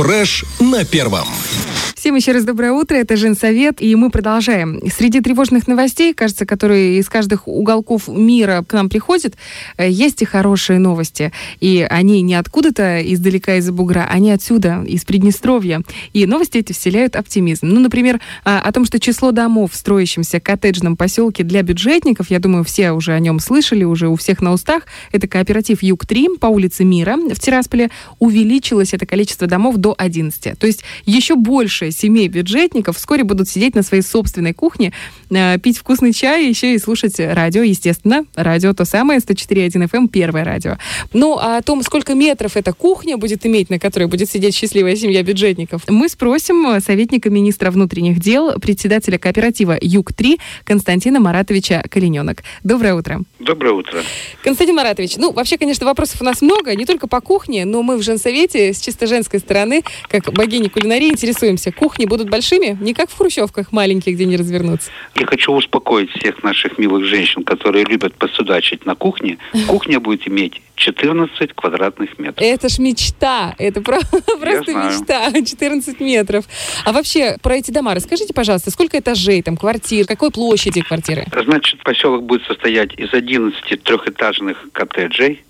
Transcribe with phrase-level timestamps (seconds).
[0.00, 1.28] Фреш на первом.
[2.00, 4.80] Всем еще раз доброе утро, это Женсовет, и мы продолжаем.
[4.90, 9.34] Среди тревожных новостей, кажется, которые из каждых уголков мира к нам приходят,
[9.76, 11.30] э, есть и хорошие новости.
[11.60, 15.82] И они не откуда-то издалека из-за бугра, они отсюда, из Приднестровья.
[16.14, 17.66] И новости эти вселяют оптимизм.
[17.66, 22.38] Ну, например, а, о том, что число домов в строящемся коттеджном поселке для бюджетников, я
[22.38, 26.46] думаю, все уже о нем слышали, уже у всех на устах, это кооператив Юг-3 по
[26.46, 30.58] улице Мира в Тирасполе, увеличилось это количество домов до 11.
[30.58, 34.92] То есть еще больше семей бюджетников вскоре будут сидеть на своей собственной кухне,
[35.30, 38.24] э, пить вкусный чай, еще и слушать радио, естественно.
[38.34, 40.76] Радио то самое, 104.1 FM, эм, первое радио.
[41.12, 44.96] Ну, а о том, сколько метров эта кухня будет иметь, на которой будет сидеть счастливая
[44.96, 52.42] семья бюджетников, мы спросим советника министра внутренних дел, председателя кооператива «Юг-3» Константина Маратовича Калиненок.
[52.64, 53.20] Доброе утро.
[53.38, 54.02] Доброе утро.
[54.42, 57.96] Константин Маратович, ну, вообще, конечно, вопросов у нас много, не только по кухне, но мы
[57.96, 63.08] в женсовете с чисто женской стороны, как богини кулинарии, интересуемся кухни будут большими, не как
[63.08, 64.90] в хрущевках маленькие, где не развернуться.
[65.14, 69.38] Я хочу успокоить всех наших милых женщин, которые любят посудачить на кухне.
[69.66, 72.46] Кухня будет иметь 14 квадратных метров.
[72.46, 73.54] Это ж мечта.
[73.58, 74.00] Это про-
[74.40, 75.32] просто мечта.
[75.44, 76.44] 14 метров.
[76.84, 81.24] А вообще, про эти дома расскажите, пожалуйста, сколько этажей там, квартир, какой площади квартиры?
[81.44, 85.44] Значит, поселок будет состоять из 11 трехэтажных коттеджей.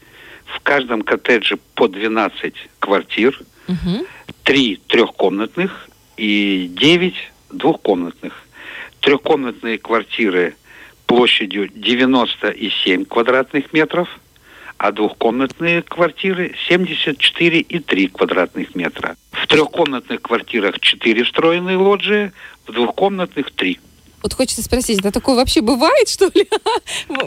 [0.46, 3.40] В каждом коттедже по 12 квартир.
[3.66, 4.06] Угу.
[4.44, 5.89] Три трехкомнатных
[6.20, 7.14] и 9
[7.50, 8.44] двухкомнатных.
[9.00, 10.54] Трехкомнатные квартиры
[11.06, 14.08] площадью 97 квадратных метров,
[14.76, 19.16] а двухкомнатные квартиры 74,3 квадратных метра.
[19.32, 22.32] В трехкомнатных квартирах 4 встроенные лоджии,
[22.66, 23.80] в двухкомнатных 3.
[24.22, 26.46] Вот хочется спросить, это такое вообще бывает, что ли?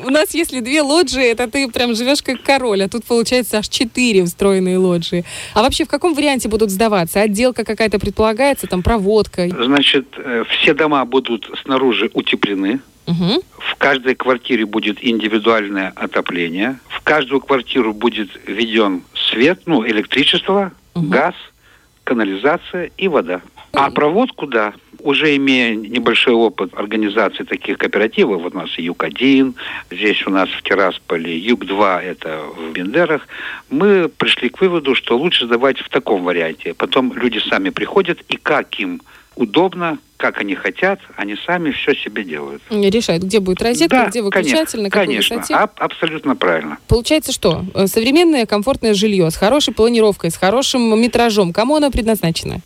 [0.05, 3.67] У нас, если две лоджии, это ты прям живешь как король, а тут получается аж
[3.67, 5.25] четыре встроенные лоджии.
[5.53, 7.21] А вообще в каком варианте будут сдаваться?
[7.21, 9.47] Отделка какая-то предполагается, там проводка?
[9.49, 13.43] Значит, э, все дома будут снаружи утеплены, Угу.
[13.59, 16.79] В каждой квартире будет индивидуальное отопление.
[16.87, 21.07] В каждую квартиру будет введен свет, ну, электричество, угу.
[21.07, 21.35] газ,
[22.03, 23.41] канализация и вода.
[23.75, 29.55] А проводку, да, уже имея небольшой опыт организации таких кооперативов, вот у нас Юг-1,
[29.89, 33.27] здесь у нас в Тирасполе, Юг-2 это в Бендерах,
[33.71, 36.75] мы пришли к выводу, что лучше сдавать в таком варианте.
[36.75, 39.01] Потом люди сами приходят, и как им
[39.35, 42.61] удобно, как они хотят, они сами все себе делают.
[42.69, 45.55] Решают, где будет розетка, да, где выключатель, на какой конечно, высоте.
[45.55, 46.77] Аб- абсолютно правильно.
[46.87, 47.65] Получается что?
[47.73, 51.51] Э, современное комфортное жилье с хорошей планировкой, с хорошим метражом.
[51.51, 52.59] Кому оно предназначено?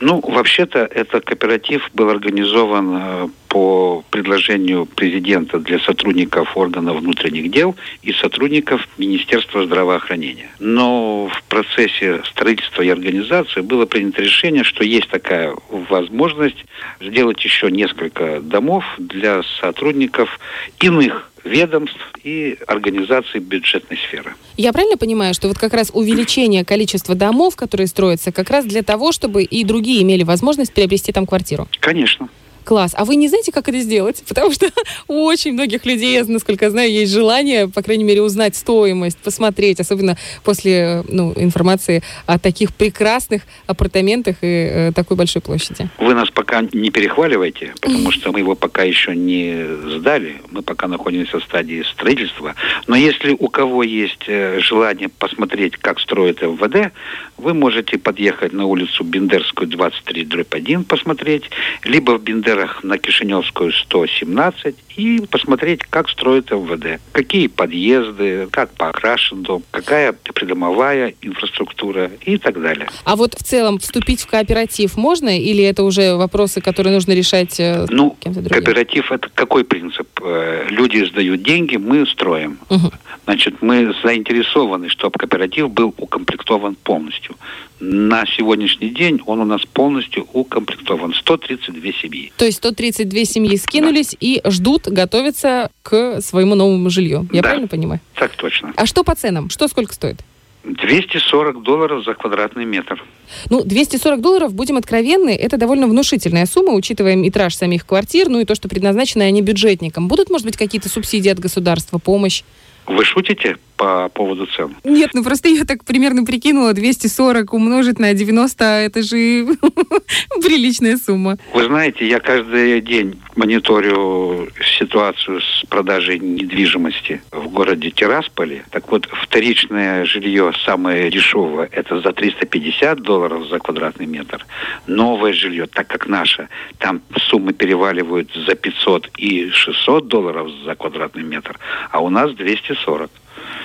[0.00, 7.76] Ну, вообще-то, этот кооператив был организован э, по предложению президента для сотрудников органов внутренних дел
[8.02, 10.50] и сотрудников Министерства здравоохранения.
[10.58, 16.66] Но в процессе строительства и организации было принято решение, что есть такая возможность
[17.00, 20.40] сделать еще несколько домов для сотрудников
[20.80, 24.34] иных ведомств и организаций бюджетной сферы.
[24.56, 28.82] Я правильно понимаю, что вот как раз увеличение количества домов, которые строятся, как раз для
[28.82, 31.68] того, чтобы и другие имели возможность приобрести там квартиру?
[31.78, 32.28] Конечно.
[32.64, 32.94] Класс.
[32.96, 34.24] А вы не знаете, как это сделать?
[34.28, 34.68] Потому что
[35.06, 39.80] у очень многих людей, насколько я знаю, есть желание, по крайней мере, узнать стоимость, посмотреть,
[39.80, 45.88] особенно после ну, информации о таких прекрасных апартаментах и э, такой большой площади.
[45.98, 49.64] Вы нас пока не перехваливайте, потому что мы его пока еще не
[49.96, 50.36] сдали.
[50.50, 52.54] Мы пока находимся в стадии строительства.
[52.86, 56.92] Но если у кого есть э, желание посмотреть, как строит МВД,
[57.36, 61.50] вы можете подъехать на улицу Бендерскую, 23, дробь 1 посмотреть,
[61.84, 67.00] либо в Бендер квартирах на Кишиневскую 117 и посмотреть, как строит МВД.
[67.12, 72.88] Какие подъезды, как покрашен дом, какая придомовая инфраструктура и так далее.
[73.04, 77.58] А вот в целом вступить в кооператив можно или это уже вопросы, которые нужно решать
[77.58, 78.16] э, ну?
[78.22, 80.08] Кооператив это какой принцип?
[80.22, 82.58] Э, люди сдают деньги, мы строим.
[82.70, 82.92] Угу.
[83.24, 87.36] Значит, мы заинтересованы, чтобы кооператив был укомплектован полностью.
[87.86, 91.12] На сегодняшний день он у нас полностью укомплектован.
[91.12, 92.32] 132 семьи.
[92.38, 94.16] То есть 132 семьи скинулись да.
[94.20, 97.28] и ждут, готовятся к своему новому жилью.
[97.30, 97.48] Я да.
[97.48, 98.00] правильно понимаю?
[98.14, 98.72] Так точно.
[98.76, 99.50] А что по ценам?
[99.50, 100.16] Что сколько стоит?
[100.64, 103.04] 240 долларов за квадратный метр.
[103.50, 108.46] Ну, 240 долларов, будем откровенны, это довольно внушительная сумма, учитывая метраж самих квартир, ну и
[108.46, 110.08] то, что предназначены они бюджетникам.
[110.08, 112.44] Будут, может быть, какие-то субсидии от государства, помощь?
[112.86, 113.56] Вы шутите?
[113.76, 114.76] по поводу цен.
[114.84, 119.46] Нет, ну просто я так примерно прикинула, 240 умножить на 90, это же
[120.42, 121.38] приличная сумма.
[121.52, 124.48] Вы знаете, я каждый день мониторю
[124.78, 128.64] ситуацию с продажей недвижимости в городе Тирасполе.
[128.70, 134.44] Так вот, вторичное жилье самое дешевое, это за 350 долларов за квадратный метр.
[134.86, 136.48] Новое жилье, так как наше,
[136.78, 141.58] там суммы переваливают за 500 и 600 долларов за квадратный метр,
[141.90, 143.10] а у нас 240.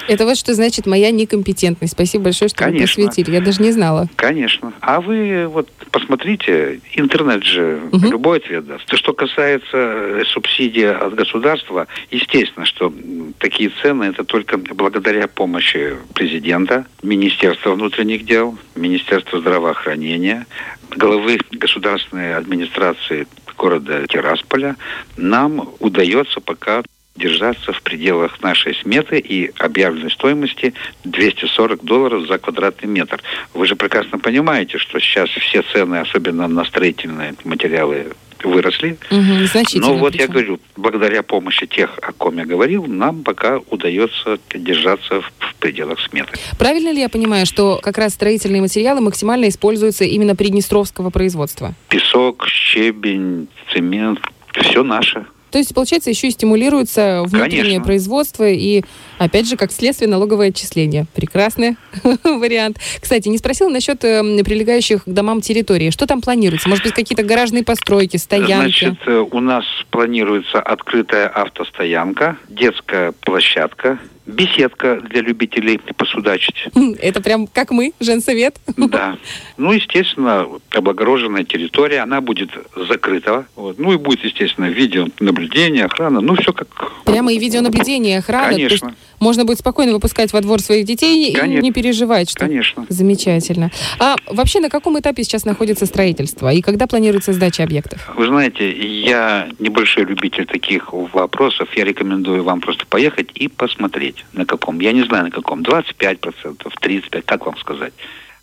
[0.10, 1.94] Это вот что значит моя некомпетентность.
[1.94, 3.04] Спасибо большое, что Конечно.
[3.04, 3.36] вы посвятили.
[3.36, 4.10] Я даже не знала.
[4.16, 4.74] Конечно.
[4.82, 8.10] А вы вот посмотрите, интернет же угу.
[8.10, 8.92] любой ответ даст.
[8.96, 12.92] Что касается э, субсидий от государства, естественно, что
[13.38, 20.48] такие цены это только благодаря помощи президента, Министерства внутренних дел, Министерства здравоохранения,
[20.90, 23.28] главы государственной администрации
[23.60, 24.76] города Тирасполя
[25.18, 26.82] нам удается пока
[27.20, 30.74] держаться в пределах нашей сметы и объявленной стоимости
[31.04, 33.22] 240 долларов за квадратный метр.
[33.54, 38.08] Вы же прекрасно понимаете, что сейчас все цены, особенно на строительные материалы,
[38.44, 38.98] выросли.
[39.12, 40.26] Угу, Но вот причем.
[40.26, 45.56] я говорю, благодаря помощи тех, о ком я говорил, нам пока удается держаться в, в
[45.56, 46.32] пределах сметы.
[46.58, 51.74] Правильно ли я понимаю, что как раз строительные материалы максимально используются именно приднестровского производства?
[51.90, 54.20] Песок, щебень, цемент,
[54.54, 55.26] все наше.
[55.52, 57.84] То есть, получается, еще и стимулируется внутреннее Конечно.
[57.84, 58.84] производство и,
[59.18, 61.06] опять же, как следствие, налоговое отчисление.
[61.16, 61.78] Прекрасный
[62.24, 62.80] вариант.
[63.02, 65.90] Кстати, не спросила насчет э, прилегающих к домам территории.
[65.90, 66.70] Что там планируется?
[66.70, 68.86] Может быть, какие-то гаражные постройки, стоянки?
[68.86, 74.00] Значит, э, у нас планируется открытая автостоянка, детская площадка,
[74.30, 76.68] беседка для любителей посудачить.
[77.02, 78.56] Это прям как мы, женсовет.
[78.90, 79.18] Да.
[79.58, 83.46] Ну, естественно, облагороженная территория, она будет закрыта.
[83.56, 83.78] Вот.
[83.78, 86.22] Ну и будет, естественно, видеонаблюдение, охрана.
[86.22, 87.04] Ну, все как...
[87.04, 88.54] Прямо и видеонаблюдение, охрана.
[88.54, 88.96] Конечно.
[89.20, 91.60] можно будет спокойно выпускать во двор своих детей Конечно.
[91.60, 92.40] и не переживать, что...
[92.40, 92.88] Конечно.
[92.90, 93.70] Замечательно.
[94.00, 96.52] А вообще на каком этапе сейчас находится строительство?
[96.52, 98.10] И когда планируется сдача объектов?
[98.16, 101.70] Вы знаете, я небольшой любитель таких вопросов.
[101.76, 104.80] Я рекомендую вам просто поехать и посмотреть на каком.
[104.80, 105.62] Я не знаю на каком.
[105.62, 107.94] 25%, 35%, как вам сказать.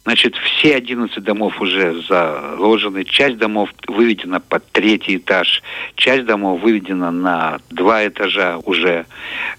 [0.06, 5.64] Значит, все 11 домов уже заложены, часть домов выведена под третий этаж,
[5.96, 9.06] часть домов выведена на два этажа уже.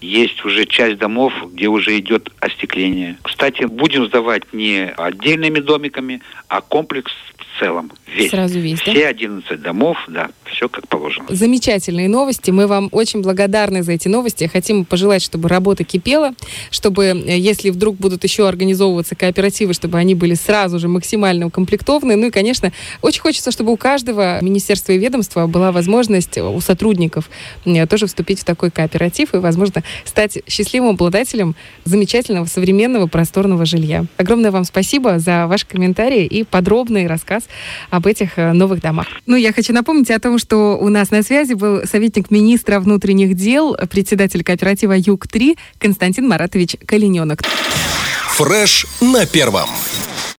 [0.00, 3.18] Есть уже часть домов, где уже идет остекление.
[3.20, 7.92] Кстати, будем сдавать не отдельными домиками, а комплекс в целом.
[8.06, 8.30] Весь.
[8.30, 8.92] Сразу весь, да?
[8.92, 11.26] Все 11 домов, да, все как положено.
[11.28, 12.50] Замечательные новости.
[12.50, 14.46] Мы вам очень благодарны за эти новости.
[14.46, 16.32] Хотим пожелать, чтобы работа кипела,
[16.70, 22.16] чтобы, э, если вдруг будут еще организовываться кооперативы, чтобы они были сразу же максимально укомплектованы.
[22.16, 27.28] Ну и, конечно, очень хочется, чтобы у каждого министерства и ведомства была возможность у сотрудников
[27.64, 31.54] э, тоже вступить в такой кооператив и, возможно, стать счастливым обладателем
[31.84, 34.06] замечательного, современного, просторного жилья.
[34.16, 37.44] Огромное вам спасибо за ваш комментарий и подробный рассказ
[37.90, 39.06] об этих э, новых домах.
[39.26, 43.34] Ну, я хочу напомнить о том, что у нас на связи был советник министра внутренних
[43.34, 47.42] дел, председатель кооператива Юг-3 Константин Маратович Калиненок.
[48.36, 49.68] Фреш на первом.